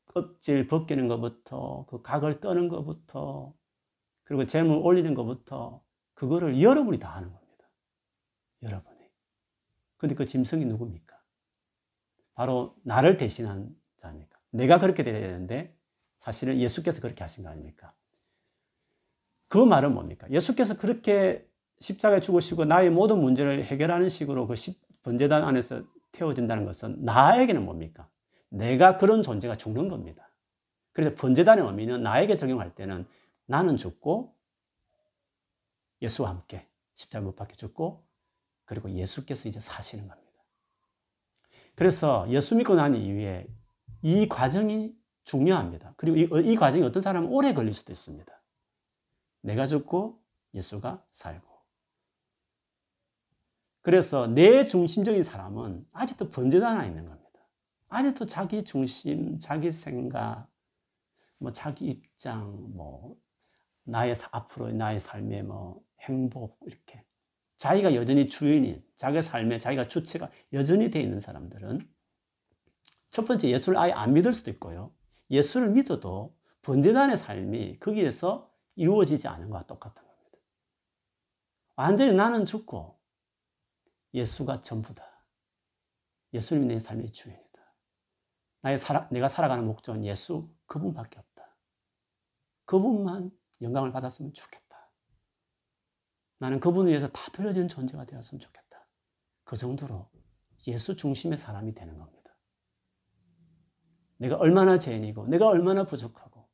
[0.08, 3.54] 껍질 벗기는 것부터 그 각을 떠는 것부터
[4.24, 5.84] 그리고 재물 올리는 것부터
[6.16, 7.70] 그거를 여러분이 다 하는 겁니다.
[8.64, 9.00] 여러분이.
[9.98, 11.16] 근데 그 짐승이 누굽니까?
[12.34, 14.40] 바로 나를 대신한 자입니까?
[14.52, 15.76] 내가 그렇게 돼야 되는데
[16.20, 17.94] 사실은 예수께서 그렇게 하신 거 아닙니까?
[19.48, 20.30] 그 말은 뭡니까?
[20.30, 21.48] 예수께서 그렇게
[21.80, 24.56] 십자가에 죽으시고 나의 모든 문제를 해결하는 식으로 그
[25.04, 28.10] 번제단 안에서 태워진다는 것은 나에게는 뭡니까?
[28.50, 30.30] 내가 그런 존재가 죽는 겁니다.
[30.94, 33.06] 그래서 번제단의 의미는 나에게 적용할 때는
[33.46, 34.34] 나는 죽고
[36.02, 38.06] 예수와 함께 십자가 못 박혀 죽고
[38.64, 40.26] 그리고 예수께서 이제 사시는 겁니다.
[41.76, 43.46] 그래서 예수 믿고 난 이후에
[44.06, 45.96] 이 과정이 중요합니다.
[45.98, 48.32] 그리고 이, 이 과정이 어떤 사람은 오래 걸릴 수도 있습니다.
[49.42, 50.22] 내가 죽고
[50.54, 51.48] 예수가 살고.
[53.82, 56.30] 그래서 내 중심적인 사람은 아직도
[56.64, 57.40] 안에 있는 겁니다.
[57.90, 60.50] 아직도 자기 중심, 자기 생각,
[61.40, 63.18] 뭐 자기 입장, 뭐
[63.86, 67.04] 나의 앞으로 나의 삶의 뭐 행복 이렇게
[67.58, 71.95] 자기가 여전히 주인인 자기 삶에 자기가 주체가 여전히 되어 있는 사람들은
[73.16, 74.94] 첫 번째 예수를 아예 안 믿을 수도 있고요.
[75.32, 80.38] 예수를 믿어도 번제단의 삶이 거기에서 이루어지지 않은 것과 똑같은 겁니다.
[81.78, 83.00] 완전히 나는 죽고
[84.14, 85.26] 예수가 전부다.
[86.34, 87.74] 예수님이 내 삶의 주인이다.
[88.60, 91.56] 나의 살아, 내가 살아가는 목적은 예수 그분밖에 없다.
[92.66, 94.92] 그분만 영광을 받았으면 좋겠다.
[96.40, 98.86] 나는 그분을 위해서 다 드려진 존재가 되었으면 좋겠다.
[99.46, 100.10] 그 정도로
[100.68, 102.15] 예수 중심의 사람이 되는 겁니다.
[104.18, 106.48] 내가 얼마나 죄인이고, 내가 얼마나 부족하고,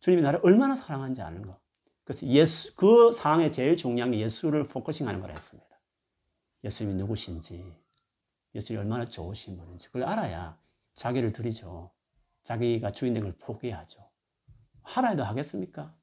[0.00, 1.60] 주님이 나를 얼마나 사랑하는지 아는 거.
[2.04, 5.68] 그래서 예수, 그 상황에 제일 중요한 게 예수를 focusing 하는 거라 했습니다.
[6.64, 7.74] 예수님이 누구신지,
[8.54, 10.58] 예수님이 얼마나 좋으신 분인지, 그걸 알아야
[10.94, 11.90] 자기를 드리죠.
[12.42, 14.08] 자기가 주인된 걸 포기하죠.
[14.82, 15.94] 하라해도 하겠습니까?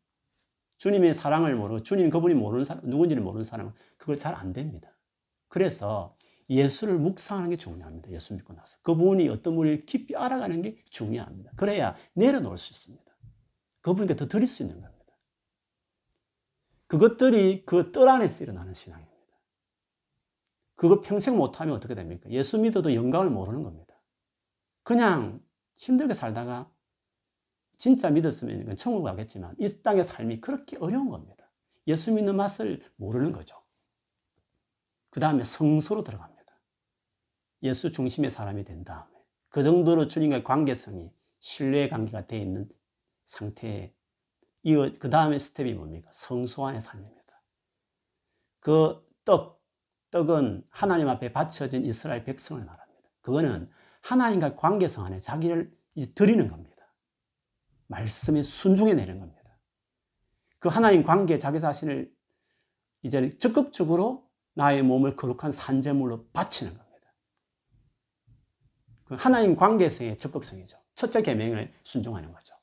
[0.77, 4.89] 주님의 사랑을 모르고, 주님 그분이 모르는 사람, 누군지를 모르는 사람은 그걸 잘 안 됩니다.
[5.49, 6.15] 그래서
[6.49, 8.11] 예수를 묵상하는 게 중요합니다.
[8.11, 8.77] 예수 믿고 나서.
[8.81, 11.51] 그분이 어떤 분을 깊이 알아가는 게 중요합니다.
[11.55, 13.05] 그래야 내려놓을 수 있습니다.
[13.81, 14.99] 그분께 더 드릴 수 있는 겁니다.
[16.87, 19.09] 그것들이 그 뜰 안에서 일어나는 신앙입니다.
[20.75, 22.29] 그걸 평생 못하면 어떻게 됩니까?
[22.31, 24.01] 예수 믿어도 영광을 모르는 겁니다.
[24.83, 25.41] 그냥
[25.75, 26.71] 힘들게 살다가
[27.77, 31.51] 진짜 믿었으면 천국 가겠지만 이 땅의 삶이 그렇게 어려운 겁니다.
[31.87, 33.61] 예수 믿는 맛을 모르는 거죠.
[35.09, 36.38] 그 다음에 성소로 들어갑니다.
[37.63, 39.09] 예수 중심의 사람이 된 다음에
[39.49, 42.69] 그 정도로 주님과의 관계성이 신뢰의 관계가 되어 있는
[43.25, 43.93] 상태에
[44.63, 46.09] 그 다음에 스텝이 뭡니까?
[46.11, 47.19] 성소 안의 삶입니다.
[48.59, 49.63] 그 떡,
[50.11, 53.09] 떡은 하나님 앞에 바쳐진 이스라엘 백성을 말합니다.
[53.21, 53.69] 그거는
[54.01, 55.71] 하나님과 관계성 안에 자기를
[56.15, 56.93] 드리는 겁니다.
[57.87, 59.39] 말씀에 순종해 내는 겁니다.
[60.59, 62.13] 그 하나님 관계에 자기 자신을
[63.01, 66.88] 이제 적극적으로 나의 몸을 거룩한 산재물로 바치는 겁니다.
[69.09, 70.77] 그 하나님 관계성의 적극성이죠.
[70.93, 72.53] 첫째 계명을 순종하는 거죠.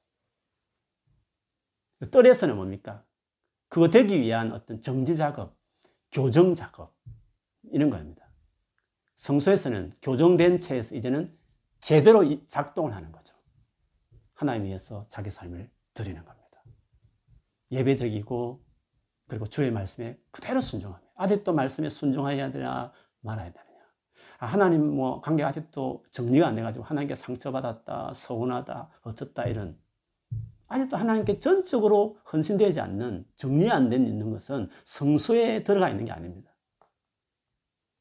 [2.13, 3.05] 뜰에서는 뭡니까?
[3.69, 5.59] 그거 되기 위한 어떤 정지 작업,
[6.13, 6.95] 교정 작업,
[7.73, 8.25] 이런 겁니다.
[9.17, 11.37] 성소에서는 교정된 채에서 이제는
[11.81, 13.35] 제대로 작동을 하는 거죠.
[14.35, 16.63] 하나님 위해서 자기 삶을 드리는 겁니다.
[17.73, 18.65] 예배적이고,
[19.27, 21.13] 그리고 주의 말씀에 그대로 순종합니다.
[21.17, 23.49] 아직도 말씀에 순종해야 되나 말아야.
[23.49, 23.66] 아,
[24.39, 29.79] 하나님 뭐 관계가 아직도 정리가 안 돼가지고 하나님께 상처받았다, 서운하다, 어쩌다 이런
[30.69, 36.51] 아직도 하나님께 전적으로 헌신되지 않는 정리 안 된 있는 것은 성소에 들어가 있는 게 아닙니다.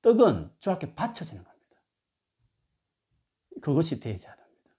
[0.01, 1.55] 떡은 주 앞에 바쳐지는 겁니다.
[3.61, 4.71] 그것이 대제하답니다.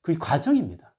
[0.00, 0.94] 그게 과정입니다.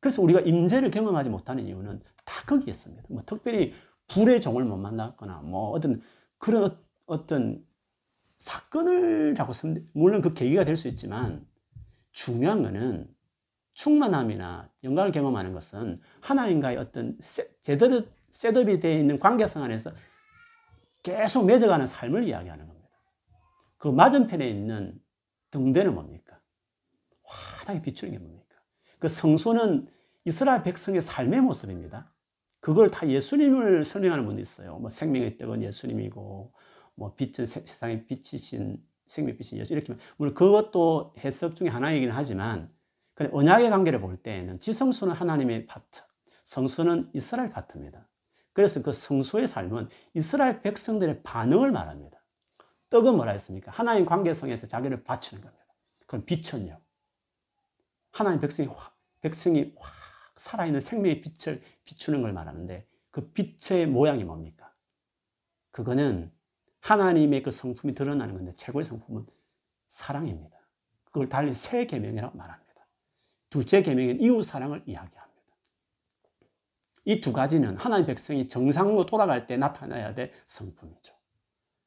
[0.00, 3.04] 그래서 우리가 임재를 경험하지 못하는 이유는 다 거기에 있습니다.
[3.08, 3.72] 뭐 특별히
[4.08, 6.02] 불의 종을 못 만났거나 뭐 어떤
[6.38, 7.64] 그런 어떤
[8.38, 9.52] 사건을 자꾸
[9.92, 11.46] 물론 그 계기가 될 수 있지만
[12.12, 13.08] 중요한 거는
[13.74, 17.16] 충만함이나 영광을 경험하는 것은 하나님과의 어떤
[17.62, 19.92] 제대로 셋업이 되어 있는 관계성 안에서
[21.02, 22.88] 계속 맺어가는 삶을 이야기하는 겁니다.
[23.76, 25.00] 그 맞은편에 있는
[25.50, 26.40] 등대는 뭡니까?
[27.22, 28.56] 환하게 비추는 게 뭡니까?
[28.98, 29.88] 그 성소는
[30.24, 32.12] 이스라엘 백성의 삶의 모습입니다.
[32.60, 34.78] 그걸 다 예수님을 설명하는 분도 있어요.
[34.78, 36.52] 뭐 생명의 떡은 예수님이고,
[36.98, 42.70] 뭐 빛은 세상의 빛이신 생명의 빛인 예수 이렇게 물론 그것도 해석 중에 하나이긴 하지만
[43.32, 46.02] 언약의 관계를 볼 때에는 지성소는 하나님의 파트,
[46.44, 48.06] 성소는 이스라엘 파트입니다.
[48.52, 52.22] 그래서 그 성소의 삶은 이스라엘 백성들의 반응을 말합니다.
[52.90, 53.70] 떡은 뭐라 했습니까?
[53.70, 55.64] 하나님 관계성에서 자기를 바치는 겁니다.
[56.00, 56.80] 그건 빛은요.
[58.12, 59.92] 하나님 백성이 확, 백성이 확
[60.36, 64.72] 살아있는 생명의 빛을 비추는 걸 말하는데 그 빛의 모양이 뭡니까?
[65.70, 66.32] 그거는
[66.80, 69.26] 하나님의 그 성품이 드러나는 건데 최고의 성품은
[69.88, 70.56] 사랑입니다.
[71.04, 72.86] 그걸 달리 새 계명이라고 말합니다.
[73.50, 75.28] 둘째 계명은 이웃 사랑을 이야기합니다.
[77.04, 81.14] 이 두 가지는 하나님 백성이 정상으로 돌아갈 때 나타나야 될 성품이죠.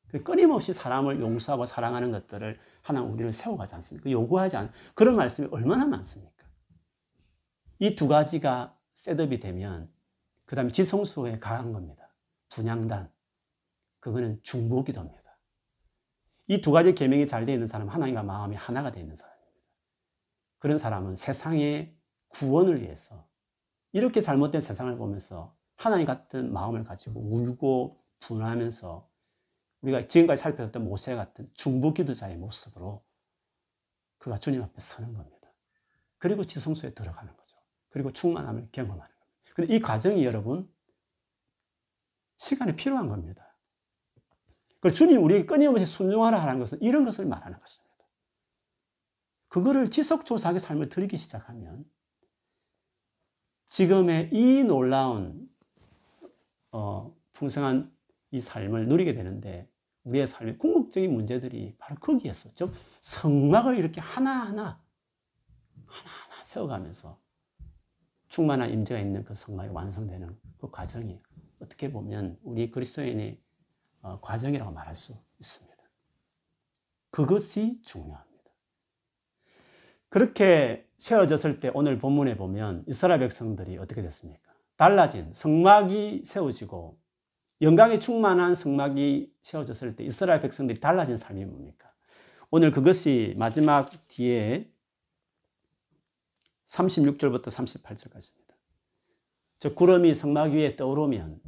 [0.07, 4.09] 그 끊임없이 사람을 용서하고 사랑하는 것들을 하나님 우리를 세워가지 않습니까?
[4.11, 6.31] 요구하지 않 그런 말씀이 얼마나 많습니까?
[7.79, 9.89] 이 두 가지가 셋업이 되면
[10.45, 12.13] 그 다음에 지성소에 가한 겁니다.
[12.49, 13.09] 분양단.
[14.01, 15.21] 그거는 중보기도입니다.
[16.47, 19.33] 이 두 가지 계명이 잘 되어 있는 사람은 하나님과 마음이 하나가 되어 있는 사람.
[20.59, 21.95] 그런 사람은 세상의
[22.27, 23.27] 구원을 위해서
[23.93, 29.09] 이렇게 잘못된 세상을 보면서 하나님 같은 마음을 가지고 울고 분하면서
[29.81, 33.03] 우리가 지금까지 살펴봤던 모세 같은 중보 기도자의 모습으로
[34.17, 35.51] 그가 주님 앞에 서는 겁니다.
[36.19, 37.57] 그리고 지성소에 들어가는 거죠.
[37.89, 39.53] 그리고 충만함을 경험하는 겁니다.
[39.55, 40.71] 근데 이 과정이 여러분
[42.37, 43.50] 시간이 필요한 겁니다.
[44.81, 47.91] 그 주님 우리에게 끊임없이 순종하라 하는 것은 이런 것을 말하는 것입니다.
[49.47, 51.85] 그거를 지속조사하게 삶을 들이기 시작하면
[53.65, 55.49] 지금의 이 놀라운
[56.71, 57.95] 어, 풍성한
[58.31, 59.69] 이 삶을 누리게 되는데
[60.03, 64.81] 우리의 삶의 궁극적인 문제들이 바로 거기에서 즉 성막을 이렇게 하나하나
[65.85, 67.19] 하나하나 세워가면서
[68.29, 71.21] 충만한 임재가 있는 그 성막이 완성되는 그 과정이
[71.59, 73.50] 어떻게 보면 우리 그리스도인의 어,
[74.21, 75.71] 과정이라고 말할 수 있습니다.
[77.11, 78.31] 그것이 중요합니다.
[80.09, 84.51] 그렇게 세워졌을 때 오늘 본문에 보면 이스라엘 백성들이 어떻게 됐습니까?
[84.75, 86.99] 달라진 성막이 세워지고
[87.61, 91.93] 영광이 충만한 성막이 세워졌을 때 이스라엘 백성들이 달라진 삶이 뭡니까?
[92.49, 94.69] 오늘 그것이 마지막 뒤에
[96.65, 98.55] 36절부터 38절까지입니다.
[99.59, 101.39] 저 구름이 성막 위에 떠오르면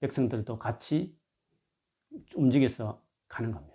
[0.00, 1.16] 백성들도 같이
[2.36, 3.74] 움직여서 가는 겁니다.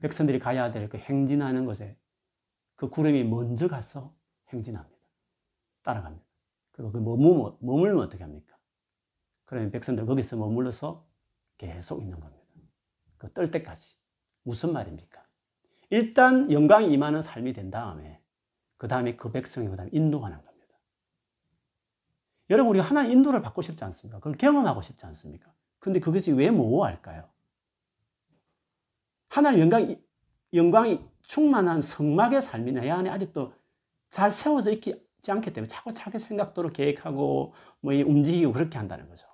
[0.00, 1.96] 백성들이 가야 될 그 행진하는 곳에
[2.76, 4.14] 그 구름이 먼저 가서
[4.50, 4.98] 행진합니다.
[5.82, 6.24] 따라갑니다.
[6.72, 8.56] 그리고 그 머물면, 머물면 어떻게 합니까?
[9.44, 11.06] 그러면 백성들 거기서 머물러서
[11.58, 12.44] 계속 있는 겁니다.
[13.18, 13.96] 그 뜰 때까지.
[14.44, 15.24] 무슨 말입니까?
[15.90, 18.22] 일단 영광이 임하는 삶이 된 다음에
[18.78, 20.78] 그 다음에 그 백성이 그 다음에 인도하는 겁니다.
[22.50, 24.18] 여러분 우리 하나님 인도를 받고 싶지 않습니까?
[24.18, 25.52] 그걸 경험하고 싶지 않습니까?
[25.78, 27.28] 근데 그것이 왜 모호할까요?
[29.30, 29.98] 하나님 영광이,
[30.52, 33.52] 영광이 충만한 성막의 삶이 내 안에 아직도
[34.10, 39.26] 잘 세워져 있지 않기 때문에 자기 생각대로 계획하고 뭐 움직이고 그렇게 한다는 거죠.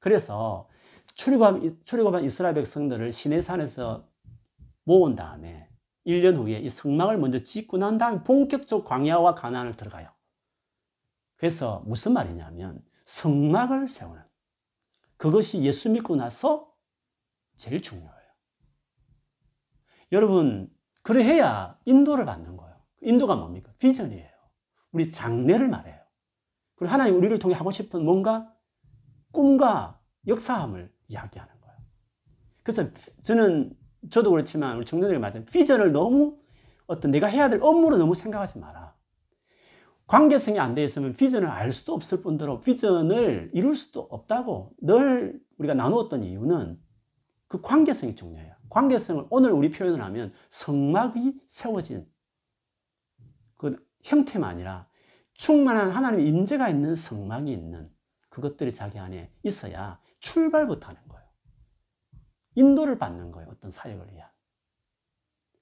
[0.00, 0.68] 그래서
[1.14, 4.08] 출애굽한, 출애굽한 이스라엘 백성들을 시내산에서
[4.82, 5.68] 모은 다음에
[6.04, 10.10] 1년 후에 이 성막을 먼저 짓고 난 다음에 본격적 광야와 가난을 들어가요.
[11.36, 14.20] 그래서 무슨 말이냐면 성막을 세우는
[15.16, 16.74] 그것이 예수 믿고 나서
[17.54, 18.21] 제일 중요해요.
[20.12, 20.70] 여러분,
[21.02, 22.76] 그래야 인도를 받는 거예요.
[23.00, 23.72] 인도가 뭡니까?
[23.78, 24.30] 비전이에요.
[24.92, 25.98] 우리 장래를 말해요.
[26.76, 28.52] 그리고 하나님 우리를 통해 하고 싶은 뭔가
[29.32, 31.76] 꿈과 역사함을 이야기하는 거예요.
[32.62, 32.90] 그래서
[33.22, 33.74] 저는
[34.10, 36.38] 저도 그렇지만 우리 청년들이 말하는 비전을 너무
[36.86, 38.94] 어떤 내가 해야 될 업무로 너무 생각하지 마라.
[40.06, 45.74] 관계성이 안 돼 있으면 비전을 알 수도 없을 뿐더러 비전을 이룰 수도 없다고 늘 우리가
[45.74, 46.78] 나누었던 이유는
[47.48, 48.54] 그 관계성이 중요해요.
[48.72, 52.10] 관계성을 오늘 우리 표현을 하면 성막이 세워진
[53.58, 54.88] 그 형태만 아니라
[55.34, 57.90] 충만한 하나님의 임재가 있는 성막이 있는
[58.30, 61.28] 그것들이 자기 안에 있어야 출발부터 하는 거예요.
[62.54, 63.50] 인도를 받는 거예요.
[63.50, 64.30] 어떤 사역을 위한.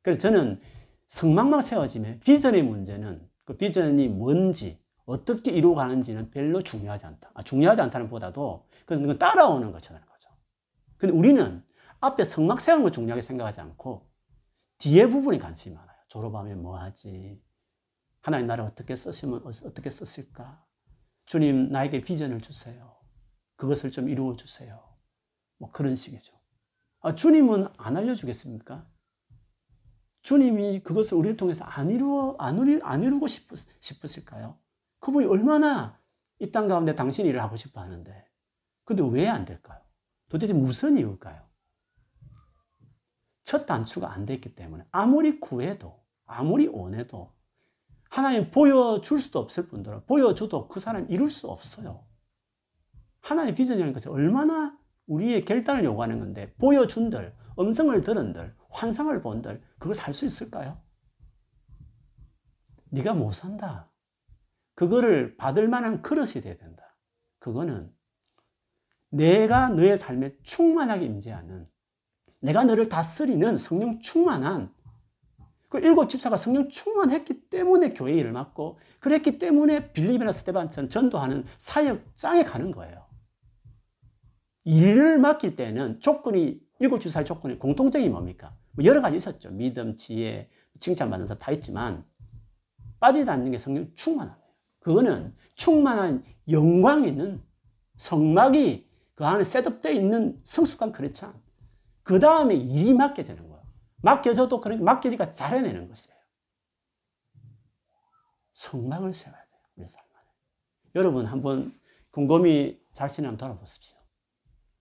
[0.03, 0.61] 그래서 저는
[1.09, 7.33] 성막만 세워지면 비전의 문제는 그 비전이 뭔지 어떻게 이루어 가는지는 별로 중요하지 않다.
[7.35, 10.31] 아, 중요하지 않다는 보다도 그건 따라오는 것처럼 거죠.
[10.97, 11.65] 근데 우리는
[12.01, 14.11] 앞에 성막 세우는 거 중요하게 생각하지 않고
[14.79, 15.97] 뒤에 부분에 관심이 많아요.
[16.09, 17.43] 졸업하면 뭐 하지?
[18.23, 20.65] 하나님 나를 어떻게 쓰시면 어떻게 썼을까?
[21.27, 22.97] 주님 나에게 비전을 주세요.
[23.57, 24.83] 그것을 좀 이루어 주세요.
[25.59, 26.39] 뭐 그런 식이죠.
[27.01, 28.91] 아, 주님은 안 알려주겠습니까?
[30.23, 33.49] 주님이 그것을 우리를 통해서 안 이루어, 안, 이루, 안 이루고 싶,
[33.81, 34.59] 싶으실까요?
[35.01, 35.99] 그분이 얼마나
[36.41, 38.27] 이 땅 가운데 당신 일을 하고 싶어 하는데.
[38.85, 39.81] 근데 왜 안 될까요?
[40.29, 41.50] 도대체 무슨 이유일까요?
[43.51, 47.33] 첫 단추가 안 됐기 때문에 아무리 구해도, 아무리 원해도
[48.09, 52.07] 하나님 보여줄 수도 없을 뿐더러 보여줘도 그 사람 이룰 수 없어요.
[53.21, 60.15] 하나님 비전이라는 것이 얼마나 우리의 결단을 요구하는 건데 보여준들, 음성을 들은들, 환상을 본들 그걸 살
[60.15, 60.81] 수 있을까요?
[62.91, 63.91] 네가 못 산다.
[64.77, 66.97] 그거를 받을 만한 그릇이 돼야 된다.
[67.41, 67.93] 그거는
[69.09, 71.69] 내가 너의 삶에 충만하게 임재하는
[72.41, 74.73] 내가 너를 다스리는 성령 충만한
[75.69, 82.43] 그 일곱 집사가 성령 충만했기 때문에 교회 일을 맡고 그랬기 때문에 빌립이나 스테반처럼 전도하는 사역장에
[82.45, 83.07] 가는 거예요.
[84.65, 88.53] 일을 맡길 때는 조건이 일곱 집사의 조건이 공통적이 뭡니까?
[88.73, 89.51] 뭐 여러 가지 있었죠.
[89.51, 90.49] 믿음, 지혜,
[90.81, 92.05] 칭찬받는 사람 다 있지만
[92.99, 94.51] 빠지지 않는 게 성령 충만함이에요.
[94.81, 97.41] 그거는 충만한 영광이 있는
[97.97, 101.40] 성막이 그 안에 셋업되어 있는 성숙한 크리찬.
[102.11, 103.65] 그 다음에 일이 맡겨지는 거예요.
[104.03, 106.19] 맡겨져도 그러니까 맡겨지니까 잘해내는 것이에요.
[108.53, 109.61] 성막을 세워야 돼요.
[109.77, 110.27] 우리 삶 안에.
[110.97, 113.97] 여러분 한번 곰곰이 자신을 한번 돌아보십시오.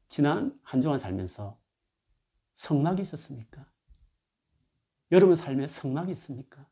[0.07, 1.55] 지난 한 주간 살면서
[2.53, 3.63] 성막이 있었습니까?
[5.11, 6.67] 여러분 삶에 성막이 있습니까?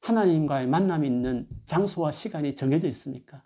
[0.00, 3.44] 하나님과의 만남이 있는 장소와 시간이 정해져 있습니까?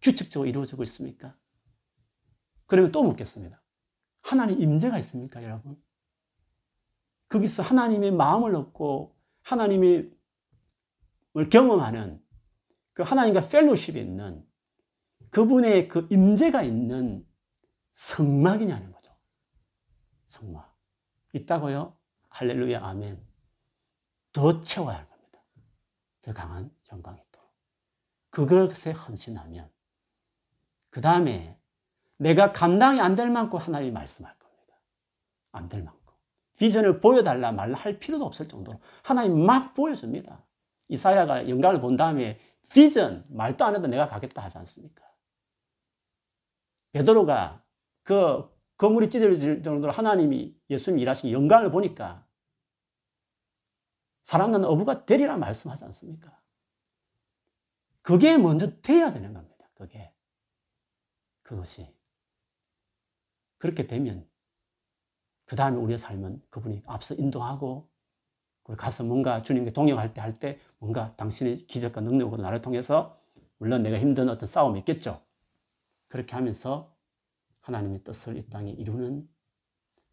[0.00, 1.36] 규칙적으로 이루어지고 있습니까?
[2.64, 3.63] 그러면 또 묻겠습니다.
[4.24, 5.80] 하나님 임재가 있습니까, 여러분?
[7.28, 10.16] 거기서 하나님의 마음을 얻고 하나님을
[11.50, 12.24] 경험하는
[12.94, 14.46] 그 하나님과 펠로십이 있는
[15.30, 17.26] 그분의 그 임재가 있는
[17.92, 19.14] 성막이냐는 거죠.
[20.26, 20.74] 성막.
[21.34, 21.94] 있다고요?
[22.30, 23.22] 할렐루야, 아멘.
[24.32, 25.40] 더 채워야 할 겁니다.
[26.22, 27.52] 더 강한 영광이 있도록.
[28.30, 29.70] 그것에 헌신하면,
[30.88, 31.60] 그 다음에
[32.18, 34.74] 내가 감당이 안 될 만큼 하나님이 말씀할 겁니다.
[35.52, 36.00] 안 될 만큼.
[36.58, 40.44] 비전을 보여달라 말라 할 필요도 없을 정도로 하나님 막 보여줍니다.
[40.88, 42.38] 이사야가 영광을 본 다음에
[42.70, 45.04] 비전, 말도 안 해도 내가 가겠다 하지 않습니까?
[46.92, 47.62] 베드로가
[48.04, 52.24] 그 건물이 찢어질 정도로 하나님이 예수님 일하신 영광을 보니까
[54.22, 56.40] 사람은 어부가 되리라 말씀하지 않습니까?
[58.02, 59.68] 그게 먼저 돼야 되는 겁니다.
[59.74, 60.12] 그게.
[61.42, 61.93] 그것이.
[63.64, 64.28] 그렇게 되면
[65.46, 67.88] 그 다음에 우리의 삶은 그분이 앞서 인도하고
[68.76, 73.18] 가서 뭔가 주님께 동역할 때 할 때 뭔가 당신의 기적과 능력으로 나를 통해서
[73.56, 75.22] 물론 내가 힘든 어떤 싸움이 있겠죠.
[76.08, 76.94] 그렇게 하면서
[77.62, 79.26] 하나님의 뜻을 이 땅에 이루는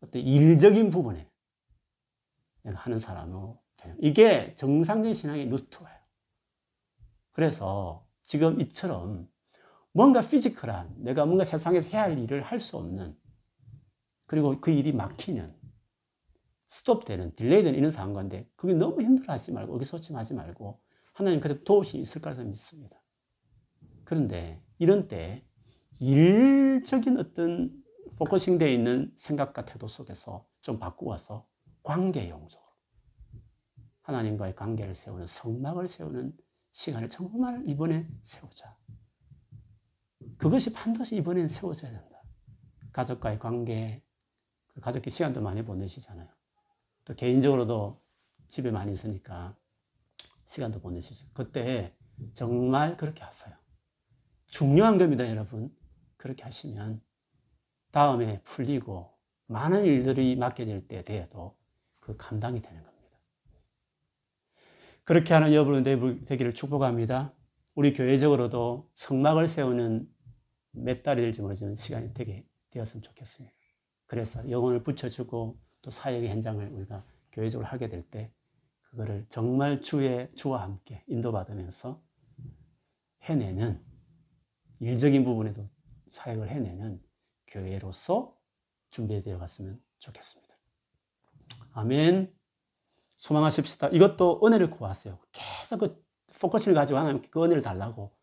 [0.02, 1.30] 어떤 일적인 부분에
[2.62, 3.96] 내가 하는 사람으로 돼요.
[4.00, 6.00] 이게 정상적인 신앙의 루트예요.
[7.34, 9.30] 그래서 지금 이처럼
[9.92, 13.21] 뭔가 피지컬한 내가 뭔가 세상에서 해야 할 일을 할 수 없는
[14.32, 15.54] 그리고 그 일이 막히는
[16.68, 22.42] 스톱되는 delay되는 이런 상황인데 그게 너무 힘들어하지 말고 의기소침하지 말고 하나님 그래도 도우심이 있을 거라고
[22.44, 22.96] 믿습니다.
[24.06, 25.46] 그런데 이런 때
[26.00, 27.84] 일적인 어떤
[28.16, 31.46] focusing 되어 있는 생각과 태도 속에서 좀 바꾸어서
[31.84, 32.72] 관계 용적으로
[34.04, 36.32] 하나님과의 관계를 세우는 성막을 세우는
[36.72, 38.78] 시간을 정말 이번에 세우자.
[40.38, 42.24] 그것이 반드시 이번엔 세워져야 된다.
[42.94, 44.11] 가족과의 관계, 그
[44.82, 46.28] 가족끼리 시간도 많이 보내시잖아요.
[47.06, 48.02] 또 개인적으로도
[48.48, 49.56] 집에 많이 있으니까
[50.46, 51.26] 시간도 보내시죠.
[51.34, 51.96] 그때
[52.34, 53.56] 정말 그렇게 하세요.
[54.48, 55.74] 중요한 겁니다, 여러분.
[56.18, 57.02] 그렇게 하시면
[57.92, 59.12] 다음에 풀리고
[59.48, 61.58] 많은 일들이 맡겨질 때 돼도
[62.00, 62.92] 그 감당이 되는 겁니다.
[65.04, 67.34] 그렇게 하는 여러분 되기를 축복합니다.
[67.76, 70.08] 우리 교회적으로도 성막을 세우는
[70.72, 73.61] 몇 달이 될지 모르지만 시간이 되게 되었으면 좋겠습니다.
[74.12, 77.02] 그래서 영혼을 붙여주고 또 사역의 현장을 우리가
[77.32, 78.30] 교회적으로 하게 될 때
[78.82, 82.04] 그거를 정말 주의 주와 함께 인도받으면서
[83.22, 83.82] 해내는
[84.82, 85.66] 일적인 부분에도
[86.10, 87.02] 사역을 해내는
[87.48, 88.38] 교회로서
[88.90, 90.58] 준비되어 갔으면 좋겠습니다.
[91.72, 92.36] 아멘.
[93.16, 93.88] 소망하십시다.
[93.94, 95.20] 이것도 은혜를 구하세요.
[95.32, 96.06] 계속 그
[96.38, 98.14] 포커스를 가지고 하나님께 그 은혜를 달라고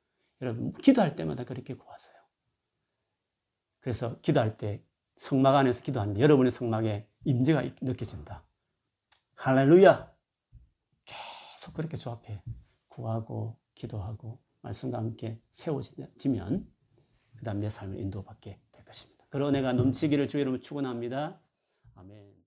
[0.43, 2.14] 여러분 기도할 때마다 그렇게 구하세요.
[3.80, 4.84] 그래서 기도할 때
[5.18, 8.44] 성막 안에서 기도하는데 여러분의 성막에 임재가 느껴진다.
[9.34, 10.12] 할렐루야!
[11.04, 12.40] 계속 그렇게 주 앞에
[12.88, 16.66] 구하고 기도하고 말씀과 함께 세워지면
[17.36, 19.24] 그 다음 내 삶을 인도받게 될 것입니다.
[19.28, 21.40] 그런 내가 넘치기를 주 여러분 축원합니다.
[21.94, 22.38] 아멘.